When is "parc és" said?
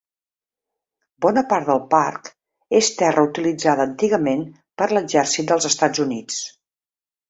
1.91-2.91